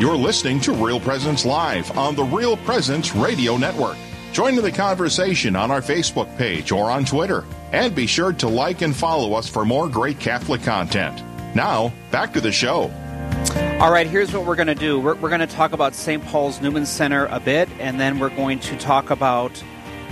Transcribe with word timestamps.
You're 0.00 0.16
listening 0.16 0.60
to 0.60 0.72
Real 0.72 0.98
Presence 0.98 1.44
Live 1.44 1.94
on 1.98 2.14
the 2.14 2.24
Real 2.24 2.56
Presence 2.56 3.14
Radio 3.14 3.58
Network. 3.58 3.98
Join 4.32 4.56
in 4.56 4.64
the 4.64 4.72
conversation 4.72 5.54
on 5.54 5.70
our 5.70 5.82
Facebook 5.82 6.34
page 6.38 6.72
or 6.72 6.90
on 6.90 7.04
Twitter. 7.04 7.44
And 7.72 7.94
be 7.94 8.06
sure 8.06 8.32
to 8.32 8.48
like 8.48 8.80
and 8.80 8.96
follow 8.96 9.34
us 9.34 9.46
for 9.46 9.66
more 9.66 9.90
great 9.90 10.18
Catholic 10.18 10.62
content. 10.62 11.22
Now, 11.54 11.92
back 12.10 12.32
to 12.32 12.40
the 12.40 12.50
show. 12.50 12.90
All 13.78 13.92
right, 13.92 14.06
here's 14.06 14.32
what 14.32 14.46
we're 14.46 14.56
going 14.56 14.68
to 14.68 14.74
do. 14.74 14.98
We're, 14.98 15.16
we're 15.16 15.28
going 15.28 15.46
to 15.46 15.46
talk 15.46 15.72
about 15.72 15.94
St. 15.94 16.24
Paul's 16.24 16.62
Newman 16.62 16.86
Center 16.86 17.26
a 17.26 17.38
bit, 17.38 17.68
and 17.78 18.00
then 18.00 18.20
we're 18.20 18.34
going 18.34 18.58
to 18.60 18.78
talk 18.78 19.10
about 19.10 19.54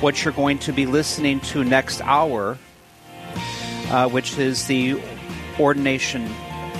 what 0.00 0.22
you're 0.22 0.34
going 0.34 0.58
to 0.58 0.72
be 0.74 0.84
listening 0.84 1.40
to 1.40 1.64
next 1.64 2.02
hour, 2.02 2.58
uh, 3.88 4.06
which 4.10 4.36
is 4.36 4.66
the 4.66 5.00
ordination 5.58 6.30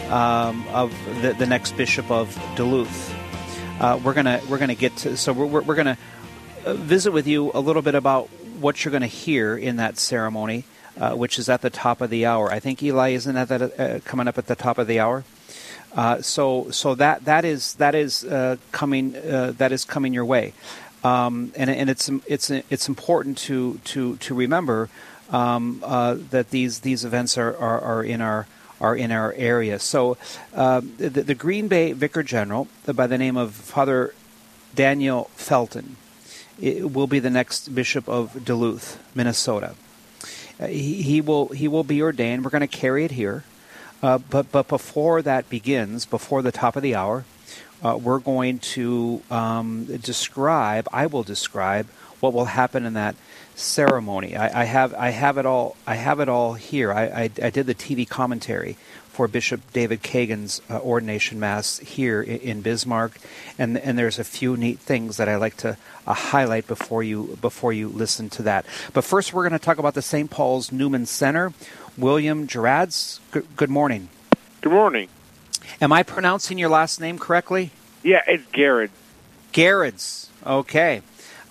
um, 0.09 0.66
of 0.69 0.92
the, 1.23 1.34
the, 1.34 1.46
next 1.46 1.77
bishop 1.77 2.10
of 2.10 2.37
Duluth. 2.56 3.14
Uh, 3.80 4.01
we're 4.02 4.14
gonna 4.14 4.41
we're 4.48 4.59
gonna 4.59 4.74
get 4.74 4.96
to 4.96 5.16
so 5.16 5.33
we're, 5.33 5.60
we're 5.62 5.74
gonna 5.74 5.98
uh, 6.64 6.74
visit 6.74 7.12
with 7.12 7.27
you 7.27 7.50
a 7.55 7.60
little 7.60 7.83
bit 7.83 7.95
about 7.95 8.28
what 8.59 8.84
you're 8.84 8.98
to 8.98 9.06
hear 9.06 9.56
in 9.56 9.77
that 9.77 9.98
ceremony, 9.98 10.64
uh, 10.98 11.14
which 11.14 11.38
is 11.38 11.48
at 11.48 11.62
the 11.62 11.70
top 11.70 12.00
of 12.00 12.10
the 12.10 12.27
hour. 12.27 12.50
I 12.50 12.59
think 12.59 12.83
Eli 12.83 13.10
isn't 13.10 13.36
at 13.36 13.48
that 13.48 13.80
uh, 13.80 14.00
coming 14.00 14.27
up 14.27 14.38
at 14.38 14.47
the 14.47 14.56
top 14.56 14.78
of 14.78 14.86
the 14.86 14.98
hour. 14.98 15.24
Uh, 15.95 16.20
so 16.22 16.70
so 16.70 16.95
that 16.95 17.25
that 17.25 17.45
is 17.45 17.75
that 17.75 17.95
is 17.95 18.25
uh, 18.25 18.56
coming 18.72 19.12
that 19.12 19.72
is 19.72 19.84
coming 19.84 20.12
your 20.12 20.25
way, 20.25 20.52
um, 21.05 21.52
and 21.55 21.70
and 21.70 21.88
it's 21.88 22.11
it's 22.27 22.50
it's 22.50 22.88
important 22.88 23.38
to 23.38 23.78
to 23.84 24.16
to 24.16 24.34
remember 24.34 24.88
um, 25.30 25.80
that 25.80 26.50
these 26.50 26.80
these 26.80 27.05
events 27.05 27.38
are, 27.38 27.56
are, 27.56 27.80
are 27.80 28.02
in 28.02 28.20
our 28.20 28.47
are 28.80 28.95
in 28.96 29.10
our 29.10 29.32
area. 29.34 29.78
So 29.78 30.16
uh, 30.55 30.80
the, 30.98 31.09
the, 31.09 31.34
Green 31.34 31.69
Bay 31.69 31.92
Vicar 31.92 32.23
General, 32.23 32.69
by 32.86 33.06
the 33.06 33.19
name 33.19 33.36
of 33.36 33.55
Father 33.55 34.14
Daniel 34.75 35.30
Felton, 35.34 35.97
will 36.61 37.06
be 37.06 37.19
the 37.19 37.30
next 37.30 37.75
Bishop 37.75 38.08
of 38.08 38.44
Duluth, 38.44 39.03
Minnesota. 39.14 39.75
Uh, 40.61 40.66
he, 40.66 41.03
he, 41.03 41.20
will 41.20 41.48
he 41.48 41.69
will 41.69 41.84
be 41.84 42.03
ordained. 42.03 42.44
We're 42.44 42.50
going 42.50 42.61
to 42.61 42.66
carry 42.66 43.05
it 43.05 43.12
here, 43.12 43.44
uh, 44.03 44.19
but 44.19 44.50
but 44.50 44.69
before 44.69 45.22
that 45.22 45.48
begins, 45.48 46.05
before 46.05 46.42
the 46.42 46.53
top 46.53 46.75
of 46.75 46.83
the 46.83 46.94
hour, 46.94 47.25
uh, 47.83 47.97
we're 47.97 48.19
going 48.19 48.58
to 48.58 49.22
um, 49.31 49.84
describe. 49.84 50.88
I 50.92 51.06
will 51.06 51.22
describe 51.22 51.86
what 52.19 52.33
will 52.33 52.47
happen 52.47 52.84
in 52.84 52.94
that 52.94 53.14
ceremony. 53.59 54.37
I, 54.37 54.62
I, 54.62 54.64
have 54.64 54.95
I 54.95 55.11
have 55.11 55.39
it 55.39 55.47
all 55.47 55.77
I 55.87 55.97
have 55.97 56.20
it 56.20 56.28
all 56.28 56.55
here. 56.55 56.92
I, 56.92 57.05
I, 57.05 57.23
I 57.42 57.51
did 57.51 57.67
the 57.67 57.75
TV 57.75 58.09
commentary 58.09 58.77
for 59.09 59.27
Bishop 59.27 59.61
David 59.73 60.03
Kagan's 60.03 60.62
uh, 60.70 60.78
ordination 60.78 61.41
mass 61.41 61.78
here 61.81 62.23
in, 62.23 62.39
in, 62.39 62.61
Bismarck, 62.62 63.19
and 63.59 63.77
and 63.77 63.98
there's 63.98 64.19
a 64.19 64.25
few 64.25 64.56
neat 64.56 64.78
things 64.78 65.17
that 65.17 65.28
I 65.28 65.37
like 65.37 65.56
to 65.59 65.77
uh, 66.06 66.15
highlight 66.15 66.67
before 66.69 67.03
you 67.03 67.37
before 67.41 67.73
you 67.73 67.89
listen 67.89 68.31
to 68.31 68.42
that. 68.45 68.65
But 68.92 69.03
first, 69.03 69.33
we're 69.33 69.42
going 69.42 69.59
to 69.59 69.65
talk 69.65 69.78
about 69.78 69.95
the 69.95 70.03
St. 70.03 70.31
Paul's 70.31 70.70
Newman 70.70 71.06
Center. 71.06 71.53
William 71.97 72.47
Gerads, 72.47 73.19
good, 73.33 73.45
good 73.56 73.70
morning. 73.70 74.09
Good 74.61 74.72
morning. 74.72 75.09
Am 75.81 75.93
I 75.93 76.05
pronouncing 76.05 76.59
your 76.59 76.69
last 76.69 77.00
name 77.00 77.19
correctly? 77.19 77.72
Yeah, 78.05 78.22
it's 78.27 78.47
Garrett. 78.53 78.93
Garrett's. 79.50 80.31
Okay. 80.47 81.03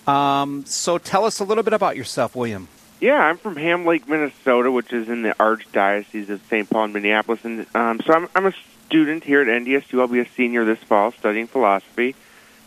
Um, 0.08 0.64
so 0.64 0.96
tell 0.96 1.26
us 1.26 1.38
a 1.38 1.44
little 1.44 1.62
bit 1.62 1.74
about 1.74 1.94
yourself, 1.94 2.34
William. 2.34 2.68
Yeah, 2.98 3.22
I'm 3.22 3.36
from 3.36 3.56
Ham 3.56 3.84
Lake, 3.84 4.08
Minnesota, 4.08 4.70
which 4.70 4.90
is 4.92 5.08
in 5.08 5.20
the 5.20 5.34
Archdiocese 5.38 6.30
of 6.30 6.40
St. 6.48 6.68
Paul 6.68 6.84
and 6.84 6.94
Minneapolis. 6.94 7.44
And 7.44 7.66
um, 7.74 8.00
so 8.00 8.14
I'm, 8.14 8.28
I'm 8.34 8.46
a 8.46 8.54
student 8.86 9.22
here 9.22 9.42
at 9.42 9.46
NDSU. 9.46 10.00
I'll 10.00 10.08
be 10.08 10.20
a 10.20 10.28
senior 10.30 10.64
this 10.64 10.78
fall 10.78 11.12
studying 11.12 11.46
philosophy. 11.46 12.16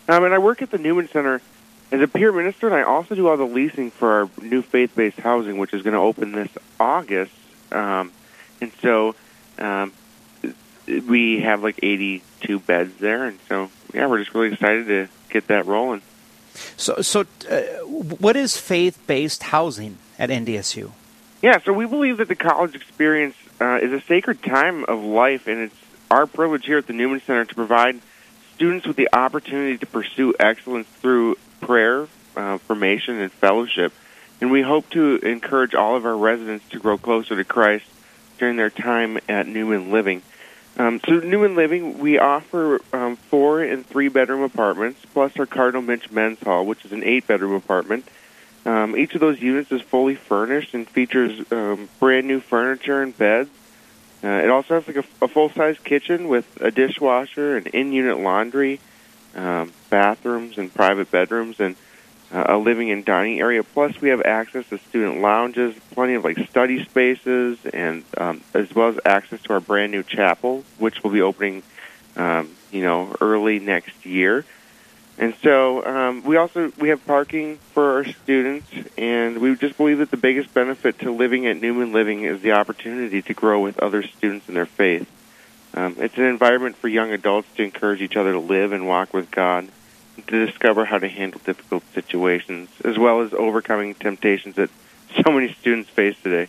Um, 0.08 0.24
and 0.24 0.34
I 0.36 0.38
work 0.38 0.62
at 0.62 0.70
the 0.70 0.78
Newman 0.78 1.10
Center 1.10 1.42
as 1.92 2.00
a 2.00 2.08
peer 2.08 2.32
minister, 2.32 2.68
and 2.68 2.76
I 2.76 2.84
also 2.84 3.16
do 3.16 3.28
all 3.28 3.38
the 3.38 3.44
leasing 3.44 3.90
for 3.90 4.12
our 4.12 4.30
new 4.42 4.62
faith 4.62 4.96
based 4.96 5.18
housing, 5.18 5.58
which 5.58 5.74
is 5.74 5.82
going 5.82 5.96
to 5.96 6.00
open 6.00 6.34
this 6.34 6.52
August. 6.80 7.34
Um, 7.72 8.12
and 8.62 8.72
so 8.82 9.16
um, 9.58 9.92
we 10.86 11.42
have 11.42 11.64
like 11.64 11.80
82 11.82 12.60
beds 12.60 12.96
there. 13.00 13.26
And 13.26 13.40
so, 13.50 13.72
yeah, 13.96 14.06
we're 14.06 14.20
just 14.20 14.34
really 14.36 14.54
excited 14.54 14.88
to 14.88 15.10
get 15.30 15.48
that 15.48 15.66
rolling. 15.66 16.04
So, 16.82 17.00
so 17.04 17.26
uh, 17.48 17.62
what 17.86 18.36
is 18.36 18.58
faith-based 18.58 19.44
housing 19.44 20.00
at 20.18 20.32
NDSU? 20.32 20.90
Yeah, 21.44 21.60
so 21.60 21.74
we 21.74 21.86
believe 21.86 22.18
that 22.18 22.28
the 22.28 22.36
college 22.36 22.74
experience 22.74 23.36
uh, 23.60 23.78
is 23.80 23.94
a 23.94 24.02
sacred 24.02 24.42
time 24.42 24.86
of 24.86 25.04
life, 25.04 25.46
and 25.46 25.60
it's 25.60 25.76
our 26.10 26.26
privilege 26.26 26.66
here 26.66 26.80
at 26.80 26.88
the 26.88 26.94
Newman 26.94 27.22
Center 27.22 27.46
to 27.46 27.54
provide 27.54 28.02
students 28.56 28.88
with 28.88 28.96
the 28.96 29.10
opportunity 29.14 29.78
to 29.78 29.86
pursue 29.86 30.34
excellence 30.40 30.88
through 30.88 31.38
prayer, 31.60 32.08
uh, 32.36 32.58
formation, 32.58 33.20
and 33.20 33.32
fellowship. 33.32 33.94
And 34.42 34.50
we 34.50 34.64
hope 34.64 34.90
to 34.90 35.18
encourage 35.18 35.76
all 35.76 35.96
of 35.96 36.04
our 36.08 36.18
residents 36.18 36.68
to 36.70 36.80
grow 36.80 36.98
closer 36.98 37.36
to 37.36 37.44
Christ 37.44 37.86
during 38.40 38.56
their 38.56 38.72
time 38.72 39.20
at 39.30 39.46
Newman 39.46 39.92
Living. 39.92 40.24
Um, 40.78 41.00
so 41.06 41.20
Newman 41.20 41.56
Living, 41.56 42.00
we 42.00 42.18
offer 42.18 42.80
um, 42.94 43.16
four 43.16 43.62
and 43.62 43.86
three 43.86 44.08
bedroom 44.08 44.42
apartments, 44.42 45.02
plus 45.14 45.38
our 45.38 45.46
Cardinal 45.46 45.82
Muench 45.82 46.10
Men's 46.12 46.40
Hall, 46.40 46.66
which 46.66 46.86
is 46.86 46.92
an 46.92 47.04
eight 47.04 47.28
bedroom 47.28 47.54
apartment. 47.54 48.08
Um, 48.66 48.96
each 48.96 49.14
of 49.16 49.22
those 49.22 49.42
units 49.42 49.72
is 49.72 49.82
fully 49.82 50.16
furnished 50.16 50.74
and 50.74 50.88
features 50.88 51.52
um, 51.52 51.90
brand 52.00 52.28
new 52.28 52.40
furniture 52.40 53.02
and 53.02 53.18
beds. 53.18 53.50
Uh, 54.24 54.28
it 54.28 54.50
also 54.50 54.76
has 54.76 54.88
like 54.88 54.98
a, 54.98 55.26
a 55.26 55.28
full 55.28 55.50
size 55.50 55.78
kitchen 55.80 56.28
with 56.28 56.62
a 56.62 56.70
dishwasher 56.70 57.58
and 57.58 57.68
in 57.68 57.92
unit 57.92 58.20
laundry, 58.20 58.80
um, 59.36 59.72
bathrooms 59.90 60.58
and 60.58 60.74
private 60.74 61.10
bedrooms, 61.10 61.60
and 61.60 61.76
a 62.32 62.58
living 62.58 62.92
and 62.92 63.04
dining 63.04 63.40
area. 63.40 63.64
Plus, 63.64 64.00
we 64.00 64.10
have 64.10 64.22
access 64.22 64.68
to 64.70 64.78
student 64.78 65.22
lounges, 65.22 65.76
plenty 65.92 66.14
of 66.14 66.24
like 66.24 66.38
study 66.50 66.84
spaces, 66.84 67.58
and 67.74 68.04
um, 68.18 68.42
as 68.54 68.74
well 68.74 68.90
as 68.90 69.00
access 69.06 69.42
to 69.44 69.54
our 69.54 69.60
brand 69.60 69.92
new 69.92 70.04
chapel, 70.04 70.64
which 70.78 71.04
will 71.04 71.12
be 71.12 71.22
opening, 71.22 71.64
um, 72.16 72.50
you 72.72 72.82
know, 72.82 73.16
early 73.20 73.60
next 73.60 74.06
year. 74.06 74.46
And 75.18 75.36
so 75.44 75.86
um, 75.86 76.24
we 76.24 76.38
also 76.38 76.72
we 76.80 76.90
have 76.90 77.06
parking 77.06 77.58
for 77.74 77.98
our 77.98 78.06
students, 78.06 78.68
and 78.98 79.40
we 79.40 79.56
just 79.56 79.78
believe 79.78 79.98
that 79.98 80.10
the 80.10 80.18
biggest 80.18 80.54
benefit 80.54 81.00
to 81.00 81.12
living 81.12 81.46
at 81.48 81.62
Newman 81.62 81.92
Living 81.92 82.24
is 82.24 82.42
the 82.42 82.54
opportunity 82.54 83.22
to 83.22 83.34
grow 83.34 83.62
with 83.62 83.78
other 83.80 84.04
students 84.04 84.48
in 84.48 84.56
their 84.56 84.66
faith. 84.66 85.08
Um, 85.74 85.96
it's 86.00 86.18
an 86.18 86.24
environment 86.24 86.76
for 86.78 86.88
young 86.88 87.12
adults 87.12 87.48
to 87.56 87.64
encourage 87.64 88.02
each 88.02 88.16
other 88.16 88.32
to 88.32 88.40
live 88.40 88.72
and 88.72 88.88
walk 88.88 89.14
with 89.14 89.32
God 89.32 89.70
to 90.28 90.46
discover 90.46 90.86
how 90.86 90.98
to 90.98 91.08
handle 91.08 91.42
difficult 91.44 91.84
situations, 91.94 92.70
as 92.84 92.98
well 92.98 93.22
as 93.22 93.34
overcoming 93.34 93.96
temptations 93.96 94.56
that 94.56 94.70
so 95.26 95.32
many 95.32 95.54
students 95.54 95.90
face 95.90 96.16
today. 96.22 96.48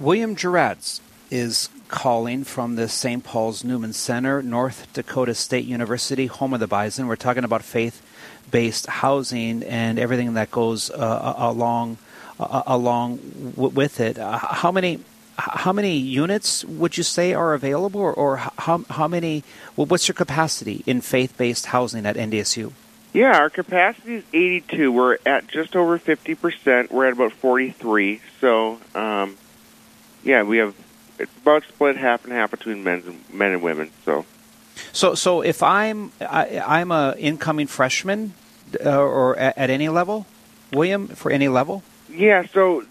William 0.00 0.36
Gerads 0.36 1.00
is 1.30 1.68
calling 1.88 2.44
from 2.44 2.76
the 2.76 2.88
St. 2.88 3.24
Paul's 3.24 3.64
Newman 3.64 3.92
Center, 3.92 4.42
North 4.42 4.92
Dakota 4.92 5.34
State 5.34 5.64
University, 5.64 6.26
home 6.26 6.54
of 6.54 6.60
the 6.60 6.66
Bison. 6.66 7.06
We're 7.06 7.16
talking 7.16 7.44
about 7.44 7.62
faith 7.62 8.02
based 8.50 8.86
housing 8.86 9.62
and 9.62 9.98
everything 9.98 10.34
that 10.34 10.50
goes 10.50 10.90
uh, 10.90 11.34
along 11.36 11.98
uh, 12.40 12.62
along 12.66 13.18
w- 13.56 13.74
with 13.74 14.00
it. 14.00 14.18
Uh, 14.18 14.38
how 14.38 14.70
many 14.70 15.00
how 15.38 15.72
many 15.72 15.96
units 15.96 16.64
would 16.64 16.96
you 16.96 17.04
say 17.04 17.32
are 17.32 17.54
available, 17.54 18.00
or, 18.00 18.12
or 18.12 18.36
how, 18.36 18.84
how 18.90 19.08
many? 19.08 19.44
Well, 19.76 19.86
what's 19.86 20.08
your 20.08 20.14
capacity 20.14 20.82
in 20.86 21.00
faith-based 21.00 21.66
housing 21.66 22.06
at 22.06 22.16
NDSU? 22.16 22.72
Yeah, 23.12 23.38
our 23.38 23.48
capacity 23.48 24.16
is 24.16 24.24
82. 24.32 24.92
We're 24.92 25.18
at 25.24 25.46
just 25.46 25.76
over 25.76 25.98
50 25.98 26.34
percent. 26.34 26.92
We're 26.92 27.06
at 27.06 27.12
about 27.12 27.32
43. 27.32 28.20
So, 28.40 28.78
um, 28.94 29.36
yeah, 30.22 30.42
we 30.42 30.58
have 30.58 30.74
it's 31.18 31.36
about 31.38 31.64
split 31.64 31.96
half 31.96 32.24
and 32.24 32.32
half 32.32 32.50
between 32.50 32.84
men 32.84 33.02
and 33.06 33.24
men 33.32 33.52
and 33.52 33.62
women. 33.62 33.90
So, 34.04 34.26
so 34.92 35.14
so 35.14 35.40
if 35.40 35.62
I'm 35.62 36.12
I, 36.20 36.62
I'm 36.64 36.90
a 36.90 37.14
incoming 37.18 37.66
freshman, 37.66 38.34
uh, 38.84 38.98
or 38.98 39.38
at, 39.38 39.56
at 39.56 39.70
any 39.70 39.88
level, 39.88 40.26
William, 40.72 41.08
for 41.08 41.30
any 41.30 41.48
level. 41.48 41.82
Yeah, 42.10 42.46
so 42.52 42.84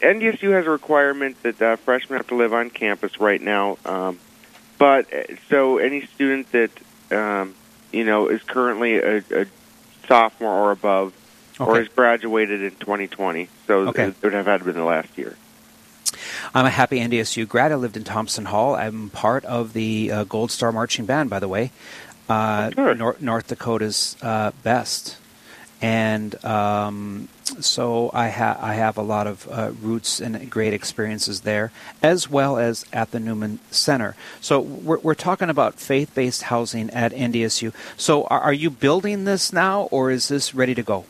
NDSU 0.00 0.52
has 0.52 0.66
a 0.66 0.70
requirement 0.70 1.42
that 1.42 1.60
uh, 1.60 1.76
freshmen 1.76 2.18
have 2.18 2.28
to 2.28 2.36
live 2.36 2.52
on 2.52 2.70
campus 2.70 3.20
right 3.20 3.40
now. 3.40 3.78
Um, 3.84 4.18
but 4.78 5.12
uh, 5.12 5.36
so 5.48 5.78
any 5.78 6.06
student 6.06 6.52
that 6.52 6.70
um, 7.10 7.54
you 7.92 8.04
know 8.04 8.28
is 8.28 8.42
currently 8.42 8.96
a, 8.96 9.18
a 9.30 9.46
sophomore 10.06 10.52
or 10.52 10.70
above, 10.70 11.12
okay. 11.60 11.70
or 11.70 11.78
has 11.78 11.88
graduated 11.88 12.62
in 12.62 12.72
2020, 12.72 13.48
so 13.66 13.88
okay. 13.88 14.08
it 14.08 14.16
would 14.22 14.32
have 14.32 14.46
had 14.46 14.58
to 14.58 14.64
been 14.64 14.74
the 14.74 14.84
last 14.84 15.16
year. 15.16 15.36
I'm 16.54 16.66
a 16.66 16.70
happy 16.70 16.98
NDSU 17.00 17.48
grad. 17.48 17.72
I 17.72 17.74
lived 17.74 17.96
in 17.96 18.04
Thompson 18.04 18.46
Hall. 18.46 18.74
I'm 18.74 19.10
part 19.10 19.44
of 19.44 19.72
the 19.72 20.10
uh, 20.12 20.24
Gold 20.24 20.50
Star 20.50 20.72
Marching 20.72 21.04
Band, 21.04 21.28
by 21.28 21.38
the 21.38 21.48
way, 21.48 21.72
uh, 22.28 22.70
sure. 22.70 22.94
North, 22.94 23.20
North 23.20 23.48
Dakota's 23.48 24.16
uh, 24.22 24.52
best. 24.62 25.18
And 25.82 26.42
um, 26.44 27.28
so 27.60 28.10
I, 28.12 28.30
ha- 28.30 28.58
I 28.60 28.74
have 28.74 28.96
a 28.96 29.02
lot 29.02 29.26
of 29.26 29.48
uh, 29.50 29.72
roots 29.80 30.20
and 30.20 30.50
great 30.50 30.72
experiences 30.72 31.42
there, 31.42 31.70
as 32.02 32.30
well 32.30 32.56
as 32.58 32.84
at 32.92 33.10
the 33.10 33.20
Newman 33.20 33.58
Center. 33.70 34.16
So 34.40 34.60
we're, 34.60 34.98
we're 34.98 35.14
talking 35.14 35.50
about 35.50 35.74
faith-based 35.74 36.42
housing 36.42 36.90
at 36.90 37.12
NDSU. 37.12 37.74
So 37.96 38.24
are, 38.24 38.40
are 38.40 38.52
you 38.52 38.70
building 38.70 39.24
this 39.24 39.52
now, 39.52 39.82
or 39.90 40.10
is 40.10 40.28
this 40.28 40.54
ready 40.54 40.74
to 40.74 40.82
go? 40.82 41.04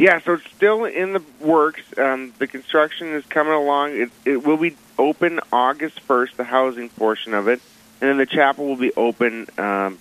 Yeah, 0.00 0.18
so 0.22 0.32
it's 0.32 0.50
still 0.50 0.86
in 0.86 1.12
the 1.12 1.22
works. 1.40 1.82
Um, 1.98 2.32
the 2.38 2.46
construction 2.46 3.08
is 3.08 3.26
coming 3.26 3.52
along. 3.52 3.92
It, 3.92 4.10
it 4.24 4.46
will 4.46 4.56
be 4.56 4.74
open 4.98 5.40
August 5.52 6.00
1st, 6.08 6.36
the 6.36 6.44
housing 6.44 6.88
portion 6.88 7.34
of 7.34 7.48
it, 7.48 7.60
and 8.00 8.08
then 8.08 8.16
the 8.16 8.24
chapel 8.24 8.66
will 8.66 8.76
be 8.76 8.94
open. 8.94 9.46
Um, 9.58 9.98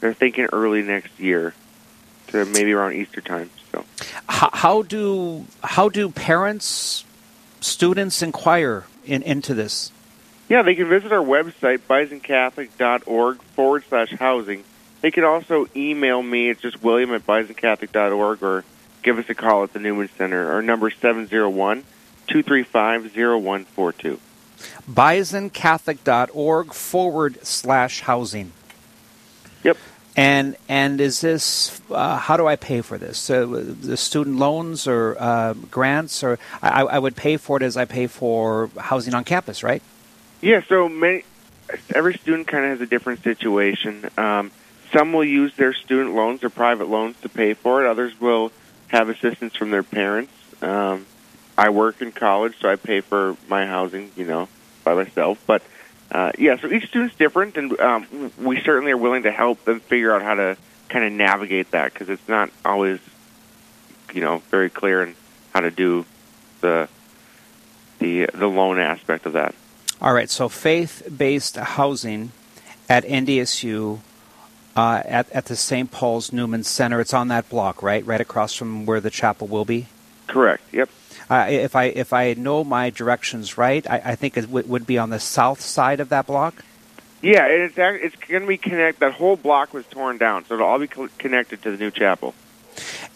they're 0.00 0.12
thinking 0.12 0.48
early 0.52 0.82
next 0.82 1.18
year, 1.18 1.54
to 2.28 2.44
maybe 2.44 2.72
around 2.72 2.94
Easter 2.94 3.20
time. 3.20 3.50
So, 3.72 3.84
how, 4.28 4.50
how 4.52 4.82
do 4.82 5.44
how 5.62 5.88
do 5.88 6.10
parents, 6.10 7.04
students 7.60 8.22
inquire 8.22 8.84
in, 9.04 9.22
into 9.22 9.54
this? 9.54 9.92
Yeah, 10.48 10.62
they 10.62 10.74
can 10.74 10.88
visit 10.88 11.12
our 11.12 11.24
website, 11.24 11.80
bisoncatholic.org 11.88 13.42
forward 13.42 13.84
slash 13.88 14.12
housing. 14.12 14.64
They 15.02 15.10
can 15.10 15.24
also 15.24 15.66
email 15.76 16.22
me. 16.22 16.48
It's 16.48 16.62
just 16.62 16.82
william 16.82 17.12
at 17.12 17.26
bisoncatholic.org 17.26 18.42
or 18.42 18.64
give 19.02 19.18
us 19.18 19.28
a 19.28 19.34
call 19.34 19.64
at 19.64 19.72
the 19.72 19.78
Newman 19.78 20.08
Center. 20.16 20.52
Our 20.52 20.62
number 20.62 20.88
is 20.88 20.94
701 21.00 21.84
235 22.28 23.14
0142. 23.14 24.20
bisoncatholic.org 24.90 26.72
forward 26.72 27.38
slash 27.42 28.00
housing. 28.00 28.52
Yep. 29.64 29.76
And 30.18 30.56
and 30.68 31.00
is 31.00 31.20
this 31.20 31.80
uh, 31.92 32.16
how 32.16 32.36
do 32.36 32.48
I 32.48 32.56
pay 32.56 32.80
for 32.80 32.98
this? 32.98 33.30
Uh, 33.30 33.46
the 33.46 33.96
student 33.96 34.36
loans 34.36 34.88
or 34.88 35.16
uh, 35.16 35.52
grants 35.70 36.24
or 36.24 36.40
I, 36.60 36.82
I 36.82 36.98
would 36.98 37.14
pay 37.14 37.36
for 37.36 37.56
it 37.56 37.62
as 37.62 37.76
I 37.76 37.84
pay 37.84 38.08
for 38.08 38.68
housing 38.76 39.14
on 39.14 39.22
campus, 39.22 39.62
right? 39.62 39.80
Yeah. 40.40 40.62
So 40.68 40.88
many, 40.88 41.22
every 41.94 42.14
student 42.14 42.48
kind 42.48 42.64
of 42.64 42.70
has 42.72 42.80
a 42.80 42.86
different 42.90 43.22
situation. 43.22 44.10
Um, 44.18 44.50
some 44.92 45.12
will 45.12 45.24
use 45.24 45.54
their 45.54 45.72
student 45.72 46.16
loans 46.16 46.42
or 46.42 46.50
private 46.50 46.88
loans 46.88 47.14
to 47.20 47.28
pay 47.28 47.54
for 47.54 47.84
it. 47.84 47.88
Others 47.88 48.20
will 48.20 48.50
have 48.88 49.08
assistance 49.08 49.54
from 49.54 49.70
their 49.70 49.84
parents. 49.84 50.32
Um, 50.60 51.06
I 51.56 51.70
work 51.70 52.02
in 52.02 52.10
college, 52.10 52.58
so 52.58 52.68
I 52.68 52.74
pay 52.74 53.02
for 53.02 53.36
my 53.48 53.66
housing, 53.66 54.10
you 54.16 54.24
know, 54.24 54.48
by 54.82 54.94
myself. 54.94 55.40
But 55.46 55.62
uh, 56.10 56.32
yeah, 56.38 56.58
so 56.58 56.68
each 56.68 56.88
student's 56.88 57.14
different, 57.16 57.56
and 57.56 57.78
um, 57.80 58.32
we 58.38 58.60
certainly 58.62 58.92
are 58.92 58.96
willing 58.96 59.24
to 59.24 59.30
help 59.30 59.64
them 59.64 59.80
figure 59.80 60.14
out 60.14 60.22
how 60.22 60.34
to 60.34 60.56
kind 60.88 61.04
of 61.04 61.12
navigate 61.12 61.70
that 61.72 61.92
because 61.92 62.08
it's 62.08 62.26
not 62.28 62.50
always, 62.64 62.98
you 64.14 64.22
know, 64.22 64.38
very 64.50 64.70
clear 64.70 65.02
in 65.02 65.14
how 65.52 65.60
to 65.60 65.70
do 65.70 66.06
the 66.60 66.88
the 67.98 68.26
the 68.32 68.46
loan 68.46 68.78
aspect 68.78 69.26
of 69.26 69.34
that. 69.34 69.54
All 70.00 70.14
right, 70.14 70.30
so 70.30 70.48
faith-based 70.48 71.56
housing 71.56 72.32
at 72.88 73.04
NDSU 73.04 73.98
uh, 74.76 75.02
at 75.04 75.30
at 75.32 75.46
the 75.46 75.56
St. 75.56 75.90
Paul's 75.90 76.32
Newman 76.32 76.64
Center. 76.64 77.00
It's 77.00 77.12
on 77.12 77.28
that 77.28 77.50
block, 77.50 77.82
right, 77.82 78.04
right 78.06 78.20
across 78.20 78.54
from 78.54 78.86
where 78.86 79.00
the 79.00 79.10
chapel 79.10 79.46
will 79.46 79.66
be. 79.66 79.88
Correct. 80.26 80.62
Yep. 80.72 80.88
Uh, 81.30 81.46
if 81.48 81.76
I 81.76 81.84
if 81.84 82.12
I 82.12 82.34
know 82.34 82.64
my 82.64 82.90
directions 82.90 83.58
right, 83.58 83.88
I, 83.88 84.00
I 84.04 84.14
think 84.14 84.36
it 84.36 84.42
w- 84.42 84.66
would 84.66 84.86
be 84.86 84.96
on 84.98 85.10
the 85.10 85.20
south 85.20 85.60
side 85.60 86.00
of 86.00 86.08
that 86.08 86.26
block. 86.26 86.64
Yeah, 87.20 87.46
it's 87.46 87.74
it's 87.76 88.16
going 88.16 88.42
to 88.42 88.48
be 88.48 88.56
connect. 88.56 89.00
That 89.00 89.12
whole 89.14 89.36
block 89.36 89.74
was 89.74 89.84
torn 89.86 90.18
down, 90.18 90.44
so 90.46 90.54
it'll 90.54 90.66
all 90.66 90.78
be 90.78 90.86
co- 90.86 91.08
connected 91.18 91.62
to 91.62 91.70
the 91.70 91.76
new 91.76 91.90
chapel. 91.90 92.34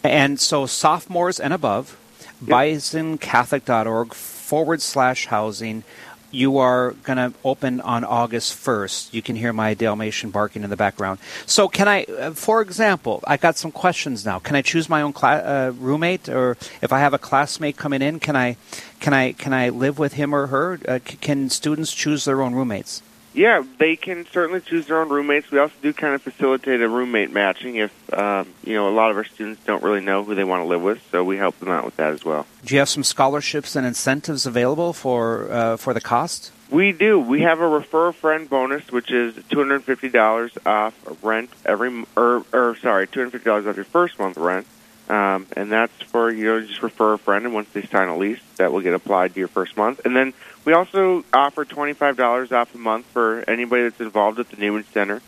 And 0.05 0.39
so 0.41 0.67
sophomores 0.67 1.39
and 1.41 1.53
above, 1.55 1.97
Yep. 2.45 2.51
bisoncatholic.org 2.51 4.15
forward 4.15 4.83
slash 4.83 5.27
housing. 5.27 5.85
You 6.33 6.57
are 6.57 6.93
going 7.05 7.19
to 7.19 7.35
open 7.45 7.83
on 7.83 8.05
August 8.05 8.55
1st. 8.55 9.13
You 9.13 9.21
can 9.21 9.37
hear 9.37 9.53
my 9.53 9.75
Dalmatian 9.75 10.31
barking 10.31 10.65
in 10.65 10.71
the 10.71 10.77
background. 10.77 11.19
So, 11.45 11.69
can 11.69 11.89
I, 11.89 12.05
uh, 12.05 12.31
for 12.31 12.63
example, 12.63 13.23
I 13.27 13.37
got 13.37 13.59
some 13.59 13.71
questions 13.71 14.25
now. 14.25 14.39
Can 14.39 14.57
I 14.57 14.63
choose 14.63 14.89
my 14.89 15.03
own 15.03 15.13
uh, 15.23 15.73
roommate, 15.79 16.31
or 16.31 16.57
if 16.81 16.91
I 16.91 17.01
have 17.01 17.13
a 17.13 17.19
classmate 17.19 17.77
coming 17.77 18.01
in, 18.01 18.19
can 18.19 18.35
I, 18.35 18.57
can 18.99 19.13
I, 19.13 19.33
can 19.33 19.53
I 19.53 19.69
live 19.69 19.99
with 19.99 20.15
him 20.15 20.35
or 20.35 20.47
her? 20.47 20.81
Uh, 20.89 20.99
c- 21.07 21.19
can 21.19 21.51
students 21.51 21.93
choose 21.93 22.25
their 22.25 22.41
own 22.41 22.55
roommates? 22.55 23.03
Yeah, 23.35 23.65
they 23.79 23.97
can 23.97 24.27
certainly 24.27 24.61
choose 24.61 24.87
their 24.87 25.01
own 25.01 25.09
roommates. 25.09 25.51
We 25.51 25.59
also 25.59 25.75
do 25.81 25.93
kind 25.93 26.15
of 26.15 26.23
facilitate 26.23 26.83
a 26.83 26.89
roommate 26.89 27.33
matching 27.33 27.77
if 27.77 27.93
um, 28.13 28.49
you 28.65 28.75
know 28.75 28.89
a 28.89 28.95
lot 28.95 29.11
of 29.11 29.17
our 29.17 29.25
students 29.25 29.65
don't 29.65 29.83
really 29.83 30.01
know 30.01 30.23
who 30.23 30.35
they 30.35 30.45
want 30.45 30.63
to 30.63 30.67
live 30.67 30.83
with, 30.83 31.03
so 31.11 31.25
we 31.25 31.39
help 31.39 31.59
them 31.59 31.71
out 31.71 31.85
with 31.85 31.97
that 31.97 32.13
as 32.13 32.25
well. 32.25 32.47
Do 32.65 32.75
you 32.75 32.79
have 32.79 32.89
some 32.89 33.05
scholarships 33.05 33.75
and 33.75 33.87
incentives 33.87 34.45
available 34.45 34.93
for 34.93 35.51
uh, 35.51 35.77
for 35.77 35.95
the 35.95 36.01
cost? 36.01 36.53
We 36.71 36.93
do. 36.93 37.19
We 37.21 37.43
have 37.43 37.61
a 37.61 37.69
refer 37.69 38.09
a 38.09 38.13
friend 38.13 38.49
bonus, 38.49 38.91
which 38.91 39.11
is 39.11 39.35
two 39.49 39.59
hundred 39.59 39.77
and 39.77 39.85
fifty 39.85 40.09
dollars 40.09 40.53
off 40.65 40.95
rent 41.23 41.51
every, 41.65 42.05
or, 42.17 42.45
or 42.53 42.77
sorry, 42.77 43.07
two 43.07 43.21
hundred 43.21 43.33
fifty 43.33 43.45
dollars 43.45 43.67
off 43.67 43.77
your 43.77 43.85
first 43.85 44.19
month 44.19 44.37
rent, 44.37 44.67
um, 45.09 45.47
and 45.53 45.73
that's 45.73 46.03
for 46.05 46.31
you 46.31 46.45
know 46.45 46.61
just 46.61 46.83
refer 46.83 47.15
a 47.15 47.19
friend, 47.19 47.45
and 47.47 47.55
once 47.55 47.69
they 47.73 47.83
sign 47.83 48.09
a 48.09 48.17
lease, 48.17 48.41
that 48.57 48.73
will 48.73 48.81
get 48.81 48.95
applied 48.95 49.35
to 49.35 49.39
your 49.39 49.49
first 49.49 49.77
month, 49.77 50.01
and 50.05 50.17
then 50.17 50.33
we 50.65 50.73
also 50.73 51.25
offer 51.33 51.65
twenty 51.65 51.93
five 51.93 52.17
dollars 52.17 52.53
off 52.53 52.75
a 52.75 52.79
month 52.79 53.07
for 53.07 53.45
anybody 53.49 53.85
that's 53.85 54.01
involved 54.01 54.39
at 54.39 54.49
the 54.51 54.57
Newman 54.57 54.85
Center 54.93 55.21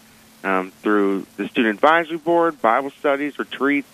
um, 0.43 0.71
through 0.83 1.27
the 1.37 1.49
Student 1.49 1.75
Advisory 1.77 2.19
Board, 2.19 2.61
Bible 2.61 2.91
studies, 2.91 3.39
retreats, 3.39 3.89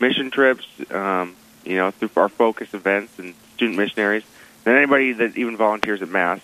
mission 0.00 0.30
trips, 0.30 0.66
um, 0.90 1.36
you 1.64 1.76
know, 1.76 1.90
through 1.90 2.10
our 2.16 2.28
focus 2.28 2.72
events 2.72 3.18
and 3.18 3.34
student 3.54 3.76
missionaries, 3.76 4.24
and 4.64 4.76
anybody 4.76 5.12
that 5.12 5.36
even 5.36 5.56
volunteers 5.56 6.00
at 6.02 6.08
Mass. 6.08 6.40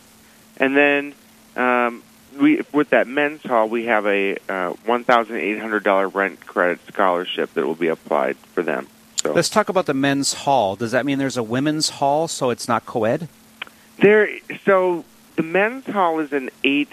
And 0.56 0.76
then 0.76 1.14
um, 1.56 2.02
we, 2.38 2.62
with 2.72 2.90
that 2.90 3.06
men's 3.06 3.42
hall, 3.42 3.68
we 3.68 3.86
have 3.86 4.06
a 4.06 4.36
uh, 4.48 4.70
one 4.84 5.04
thousand 5.04 5.36
eight 5.36 5.58
hundred 5.58 5.84
dollar 5.84 6.08
rent 6.08 6.44
credit 6.46 6.80
scholarship 6.88 7.54
that 7.54 7.66
will 7.66 7.74
be 7.74 7.88
applied 7.88 8.36
for 8.36 8.62
them. 8.62 8.88
So 9.22 9.32
Let's 9.32 9.48
talk 9.48 9.68
about 9.68 9.86
the 9.86 9.94
men's 9.94 10.34
hall. 10.34 10.76
Does 10.76 10.92
that 10.92 11.06
mean 11.06 11.18
there's 11.18 11.36
a 11.38 11.42
women's 11.42 11.88
hall, 11.88 12.28
so 12.28 12.50
it's 12.50 12.68
not 12.68 12.84
co-ed? 12.84 13.28
There, 13.98 14.28
so 14.64 15.04
the 15.36 15.42
men's 15.42 15.86
hall 15.86 16.18
is 16.20 16.32
an 16.32 16.50
eight 16.62 16.92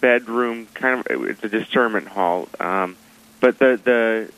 bedroom 0.00 0.66
kind 0.74 1.04
of 1.06 1.24
it's 1.24 1.42
a 1.44 1.48
discernment 1.48 2.08
hall, 2.08 2.48
um, 2.60 2.96
but 3.40 3.58
the 3.58 3.80
the 3.82 4.32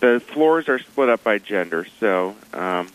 the 0.00 0.20
floors 0.20 0.68
are 0.68 0.78
split 0.78 1.08
up 1.08 1.22
by 1.24 1.38
gender. 1.38 1.86
So 1.98 2.36
um, 2.52 2.88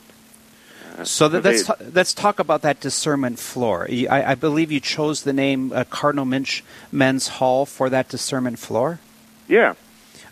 So 1.03 1.27
th- 1.29 1.43
let's 1.43 1.63
ta- 1.63 1.75
let's 1.93 2.13
talk 2.13 2.39
about 2.39 2.61
that 2.61 2.79
discernment 2.79 3.39
floor. 3.39 3.87
I 4.09 4.35
believe 4.35 4.71
you 4.71 4.79
chose 4.79 5.23
the 5.23 5.33
name 5.33 5.71
uh, 5.73 5.83
Cardinal 5.89 6.25
Muench 6.25 6.63
Men's 6.91 7.27
Hall 7.27 7.65
for 7.65 7.89
that 7.89 8.09
discernment 8.09 8.59
floor. 8.59 8.99
yeah. 9.47 9.73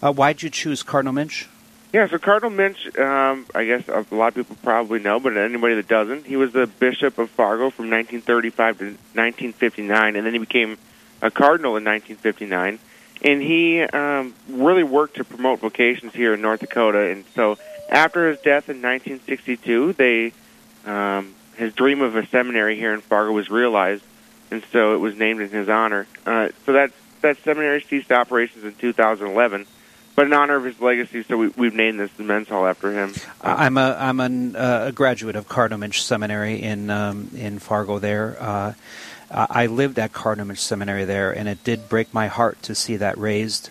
Uh, 0.02 0.12
why'd 0.12 0.42
you 0.42 0.50
choose 0.50 0.84
Cardinal 0.84 1.14
Muench? 1.14 1.48
Yeah, 1.94 2.08
so 2.08 2.18
Cardinal 2.18 2.50
Muench, 2.50 2.98
um, 2.98 3.46
I 3.54 3.66
guess 3.66 3.88
a 3.88 4.04
lot 4.16 4.30
of 4.30 4.34
people 4.34 4.58
probably 4.64 5.00
know, 5.00 5.20
but 5.20 5.38
anybody 5.38 5.76
that 5.76 5.88
doesn't, 5.88 6.26
he 6.26 6.36
was 6.36 6.52
the 6.52 6.66
bishop 6.66 7.20
of 7.20 7.30
Fargo 7.30 7.70
from 7.70 7.92
1935 7.92 8.78
to 8.80 8.86
1959, 8.86 10.16
and 10.16 10.26
then 10.26 10.34
he 10.34 10.40
became 10.40 10.80
a 11.22 11.30
cardinal 11.30 11.78
in 11.78 11.84
1959. 11.84 12.80
And 13.22 13.42
he 13.44 13.84
um, 13.84 14.34
really 14.50 14.84
worked 14.84 15.18
to 15.18 15.24
promote 15.24 15.60
vocations 15.60 16.14
here 16.14 16.34
in 16.34 16.42
North 16.42 16.62
Dakota. 16.62 17.12
And 17.12 17.26
so 17.36 17.60
after 17.88 18.28
his 18.28 18.40
death 18.40 18.70
in 18.70 18.82
1962, 18.82 19.94
they 19.94 20.34
um, 20.86 21.36
his 21.56 21.74
dream 21.74 22.02
of 22.02 22.16
a 22.16 22.26
seminary 22.26 22.76
here 22.76 22.96
in 22.96 23.02
Fargo 23.02 23.32
was 23.32 23.52
realized, 23.52 24.04
and 24.50 24.64
so 24.72 24.96
it 24.96 24.98
was 24.98 25.16
named 25.16 25.42
in 25.42 25.50
his 25.50 25.70
honor. 25.70 26.08
Uh, 26.26 26.50
so 26.66 26.74
that 26.74 26.92
that 27.22 27.38
seminary 27.44 27.84
ceased 27.84 28.12
operations 28.12 28.64
in 28.64 28.74
2011. 28.74 29.68
But 30.16 30.28
in 30.28 30.34
honor 30.34 30.56
of 30.56 30.64
his 30.64 30.80
legacy, 30.80 31.24
so 31.24 31.38
we, 31.38 31.48
we've 31.50 31.74
named 31.74 32.00
this 32.00 32.12
the 32.14 32.24
men's 32.24 32.48
hall 32.48 32.68
after 32.68 32.92
him. 32.92 33.14
I- 33.42 33.66
I'm 33.66 33.78
a 33.78 33.98
I'm 34.00 34.20
an, 34.20 34.56
uh, 34.56 34.86
a 34.90 34.92
graduate 34.92 35.36
of 35.36 35.48
Cardinal 35.48 35.92
Seminary 35.92 36.62
in 36.62 36.90
um, 36.92 37.30
in 37.36 37.58
Fargo. 37.60 37.98
There, 38.00 38.38
uh, 38.40 38.74
I 39.32 39.64
I 39.64 39.66
lived 39.66 39.98
at 39.98 40.14
Cardinal 40.14 40.56
Seminary 40.56 41.06
there, 41.06 41.32
and 41.32 41.50
it 41.50 41.64
did 41.64 41.90
break 41.90 42.14
my 42.14 42.28
heart 42.28 42.62
to 42.64 42.76
see 42.76 42.98
that 42.98 43.18
razed. 43.18 43.70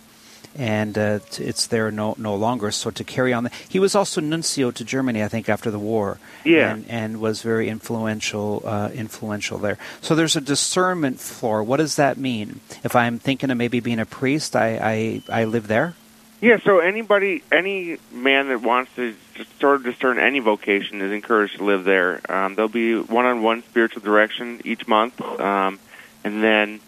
And 0.55 0.99
uh, 0.99 1.21
it's 1.39 1.69
there 1.69 1.91
no 1.91 2.15
no 2.19 2.35
longer. 2.35 2.73
So 2.73 2.91
to 2.91 3.05
carry 3.05 3.33
on, 3.33 3.45
the, 3.45 3.51
he 3.71 3.79
was 3.79 3.95
also 3.95 4.21
nuncio 4.21 4.71
to 4.73 4.85
Germany, 4.85 5.23
I 5.23 5.29
think, 5.29 5.49
after 5.49 5.71
the 5.71 5.79
war. 5.79 6.19
Yeah. 6.45 6.73
and, 6.75 6.85
and 6.91 7.21
was 7.21 7.41
very 7.41 7.69
influential 7.71 8.63
uh, 8.67 8.91
influential 8.93 9.57
there. 9.59 9.79
So 10.03 10.15
there's 10.15 10.37
a 10.37 10.43
discernment 10.43 11.21
floor. 11.21 11.63
What 11.63 11.79
does 11.79 11.97
that 11.97 12.19
mean? 12.19 12.61
If 12.85 12.95
I'm 12.97 13.19
thinking 13.19 13.51
of 13.51 13.57
maybe 13.57 13.81
being 13.81 14.01
a 14.01 14.05
priest, 14.05 14.55
I 14.57 15.23
I, 15.31 15.43
I 15.43 15.45
live 15.45 15.69
there. 15.69 15.95
Yeah, 16.43 16.59
so 16.65 16.81
anybody, 16.81 17.45
any 17.53 17.99
man 18.11 18.49
that 18.49 18.61
wants 18.61 18.91
to 18.97 19.15
sort 19.61 19.77
of 19.77 19.85
discern 19.85 20.19
any 20.19 20.41
vocation 20.41 21.01
is 21.01 21.13
encouraged 21.13 21.59
to 21.59 21.65
live 21.65 21.85
there. 21.85 22.21
Um, 22.29 22.57
there'll 22.57 22.69
be 22.69 22.99
one-on-one 22.99 23.63
spiritual 23.63 24.03
direction 24.03 24.61
each 24.65 24.89
month, 24.89 25.21
um, 25.21 25.79
and 26.25 26.43
then 26.43 26.81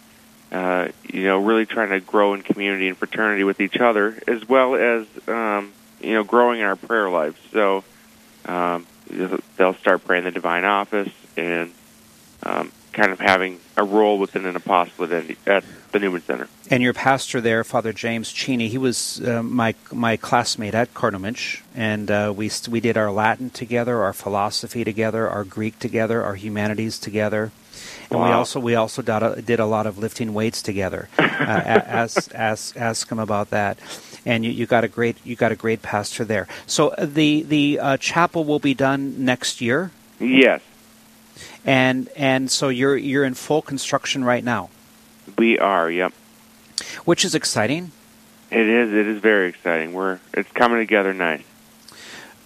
uh, 0.51 0.89
you 1.05 1.23
know 1.23 1.39
really 1.39 1.67
trying 1.67 1.91
to 1.91 2.01
grow 2.01 2.35
in 2.35 2.43
community 2.43 2.89
and 2.89 2.99
fraternity 2.99 3.45
with 3.45 3.61
each 3.61 3.77
other, 3.77 4.21
as 4.27 4.45
well 4.49 4.75
as 4.75 5.07
um, 5.29 5.73
you 6.01 6.15
know 6.15 6.25
growing 6.25 6.59
in 6.59 6.67
our 6.67 6.75
prayer 6.75 7.09
lives. 7.09 7.39
So 7.53 7.85
um, 8.47 8.89
they'll 9.57 9.75
start 9.75 10.05
praying 10.05 10.25
the 10.25 10.33
divine 10.33 10.65
office 10.65 11.13
and 11.37 11.73
um, 12.43 12.73
kind 12.95 13.13
of 13.13 13.21
having 13.21 13.61
a 13.77 13.85
role 13.85 14.19
within 14.19 14.47
an 14.47 14.57
apostolate 14.57 15.37
at, 15.47 15.65
the 15.93 15.99
Newman 16.01 16.23
Center. 16.23 16.49
And 16.71 16.83
your 16.83 16.93
pastor 16.93 17.41
there, 17.41 17.63
Father 17.63 17.93
James 17.93 18.33
Cheney, 18.33 18.67
he 18.69 18.79
was 18.79 19.21
uh, 19.21 19.45
my 19.45 19.77
my 19.93 20.17
classmate 20.17 20.75
at 20.75 20.93
Cardinal 20.93 21.33
and 21.75 22.11
uh, 22.11 22.33
we 22.35 22.51
we 22.69 22.81
did 22.81 22.97
our 22.97 23.13
Latin 23.13 23.51
together, 23.51 24.03
our 24.03 24.13
philosophy 24.13 24.83
together, 24.83 25.29
our 25.29 25.45
Greek 25.45 25.79
together, 25.79 26.25
our 26.25 26.35
humanities 26.35 26.99
together, 26.99 27.53
and 28.11 28.19
wow. 28.19 28.27
we 28.27 28.33
also 28.33 28.61
we 28.61 28.75
also 28.75 29.03
did 29.03 29.23
a, 29.23 29.43
did 29.43 29.61
a 29.61 29.67
lot 29.67 29.87
of 29.87 29.99
lifting 29.99 30.35
weights 30.35 30.63
together. 30.63 31.09
uh, 31.19 31.23
ask 31.23 32.35
ask 32.35 32.77
ask 32.77 33.11
him 33.11 33.19
about 33.19 33.51
that. 33.51 33.79
And 34.27 34.43
you, 34.45 34.51
you 34.51 34.67
got 34.67 34.85
a 34.85 34.89
great 34.89 35.17
you 35.25 35.37
got 35.37 35.53
a 35.53 35.57
great 35.57 35.83
pastor 35.83 36.25
there. 36.25 36.49
So 36.67 36.89
uh, 36.89 37.07
the 37.07 37.43
the 37.43 37.79
uh, 37.79 37.97
chapel 37.99 38.45
will 38.45 38.59
be 38.59 38.75
done 38.75 39.25
next 39.25 39.61
year. 39.61 39.93
Yes 40.19 40.61
and 41.65 42.09
and 42.17 42.51
so 42.51 42.69
you're 42.69 42.97
you're 42.97 43.25
in 43.25 43.35
full 43.35 43.63
construction 43.63 44.25
right 44.25 44.45
now. 44.45 44.71
We 45.39 45.59
are, 45.59 45.91
yep. 45.91 46.13
Which 47.05 47.25
is 47.25 47.35
exciting. 47.35 47.93
It 48.51 48.67
is. 48.69 48.93
It 48.93 49.07
is 49.07 49.21
very 49.21 49.49
exciting. 49.49 49.93
We're 49.95 50.21
it's 50.33 50.51
coming 50.53 50.79
together 50.79 51.15
nice. 51.15 51.43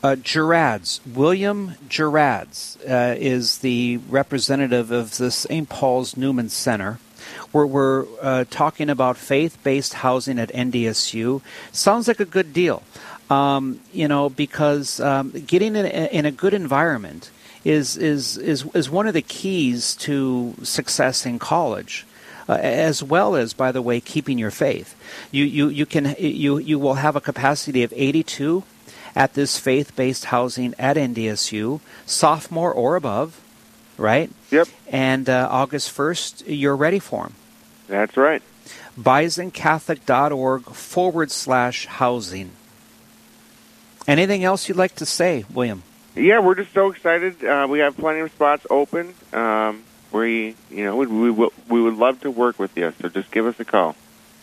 Uh, 0.00 0.14
Gerads, 0.14 1.00
William 1.04 1.75
Gerads 1.88 2.78
uh, 2.88 3.16
is 3.18 3.59
the 3.59 3.97
representative 4.09 4.92
of 4.92 5.16
the 5.16 5.30
St. 5.30 5.68
Paul's 5.68 6.16
Newman 6.16 6.50
Center. 6.50 7.00
We're, 7.52 7.66
we're 7.66 8.07
uh, 8.23 8.45
talking 8.49 8.90
about 8.90 9.16
faith 9.16 9.59
based 9.64 9.95
housing 9.95 10.38
at 10.38 10.50
NDSU. 10.50 11.42
Sounds 11.73 12.07
like 12.07 12.21
a 12.21 12.25
good 12.25 12.52
deal, 12.52 12.85
um, 13.28 13.80
you 13.92 14.07
know, 14.07 14.28
because 14.28 15.00
um, 15.00 15.30
getting 15.30 15.75
in 15.75 15.85
a, 15.85 16.09
in 16.12 16.26
a 16.26 16.30
good 16.30 16.54
environment 16.54 17.30
is 17.65 17.97
is 17.97 18.37
is 18.37 18.65
is 18.75 18.91
one 18.91 19.07
of 19.07 19.15
the 19.15 19.23
keys 19.23 19.95
to 19.97 20.55
success 20.62 21.27
in 21.27 21.38
college. 21.38 22.07
Uh, 22.50 22.55
as 22.62 23.03
well 23.03 23.37
as, 23.37 23.53
by 23.53 23.71
the 23.71 23.83
way, 23.83 24.00
keeping 24.00 24.38
your 24.38 24.50
faith. 24.50 24.97
You 25.31 25.45
you 25.45 25.69
you 25.69 25.85
can 25.85 26.17
you 26.19 26.57
you 26.57 26.79
will 26.79 26.95
have 26.95 27.15
a 27.15 27.21
capacity 27.21 27.83
of 27.83 27.93
82 27.95 28.65
at 29.15 29.35
this 29.35 29.59
faith-based 29.59 30.27
housing 30.27 30.75
at 30.79 30.97
NDSU, 30.97 31.81
sophomore 32.07 32.73
or 32.73 32.97
above, 32.97 33.38
right? 33.99 34.31
Yep. 34.50 34.69
And 34.88 35.29
uh, 35.29 35.49
August 35.50 35.95
1st, 35.95 36.45
you're 36.47 36.77
ready 36.77 37.00
for 37.00 37.25
them. 37.25 37.35
That's 37.88 38.17
right. 38.17 38.43
BisonCatholic.org 38.99 40.65
forward 40.67 41.31
slash 41.31 41.87
housing. 41.87 42.53
Anything 44.07 44.45
else 44.45 44.69
you'd 44.69 44.79
like 44.79 44.95
to 44.97 45.07
say, 45.07 45.45
William? 45.53 45.83
Yeah, 46.19 46.41
we're 46.41 46.57
just 46.57 46.73
so 46.73 46.91
excited. 46.91 47.45
Uh, 47.45 47.67
we 47.71 47.79
have 47.79 47.97
plenty 47.97 48.21
of 48.21 48.33
spots 48.33 48.67
open. 48.69 49.15
Um, 49.33 49.85
we, 50.13 50.57
you 50.71 50.85
know, 50.85 50.97
we, 50.97 51.07
we, 51.07 51.31
will, 51.31 51.53
we 51.69 51.81
would 51.81 51.95
love 51.95 52.21
to 52.23 52.31
work 52.31 52.59
with 52.59 52.77
you. 52.77 52.93
So 53.01 53.09
just 53.09 53.31
give 53.31 53.47
us 53.47 53.59
a 53.61 53.65
call. 53.65 53.95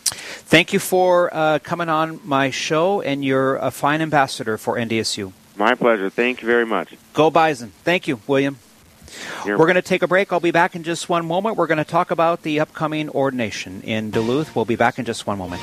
Thank 0.04 0.72
you 0.72 0.78
for 0.78 1.34
uh, 1.34 1.58
coming 1.58 1.88
on 1.88 2.20
my 2.24 2.50
show, 2.50 3.00
and 3.00 3.24
you're 3.24 3.56
a 3.56 3.70
fine 3.70 4.00
ambassador 4.00 4.56
for 4.56 4.76
NDSU. 4.76 5.32
My 5.56 5.74
pleasure. 5.74 6.08
Thank 6.08 6.40
you 6.40 6.46
very 6.46 6.66
much. 6.66 6.94
Go 7.12 7.30
Bison. 7.30 7.72
Thank 7.82 8.06
you, 8.06 8.20
William. 8.26 8.58
We're 9.44 9.56
going 9.56 9.74
to 9.74 9.82
take 9.82 10.02
a 10.02 10.08
break. 10.08 10.32
I'll 10.32 10.40
be 10.40 10.50
back 10.50 10.76
in 10.76 10.82
just 10.82 11.08
one 11.08 11.26
moment. 11.26 11.56
We're 11.56 11.66
going 11.66 11.78
to 11.78 11.84
talk 11.84 12.10
about 12.10 12.42
the 12.42 12.60
upcoming 12.60 13.08
ordination 13.08 13.82
in 13.82 14.10
Duluth. 14.10 14.54
We'll 14.54 14.64
be 14.64 14.76
back 14.76 14.98
in 14.98 15.04
just 15.04 15.26
one 15.26 15.38
moment. 15.38 15.62